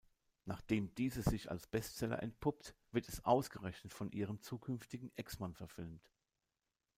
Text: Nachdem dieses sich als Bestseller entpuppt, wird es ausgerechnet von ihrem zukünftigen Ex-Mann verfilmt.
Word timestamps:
Nachdem 0.45 0.95
dieses 0.95 1.25
sich 1.25 1.51
als 1.51 1.67
Bestseller 1.67 2.23
entpuppt, 2.23 2.73
wird 2.91 3.07
es 3.07 3.23
ausgerechnet 3.23 3.93
von 3.93 4.09
ihrem 4.11 4.41
zukünftigen 4.41 5.11
Ex-Mann 5.15 5.53
verfilmt. 5.53 6.11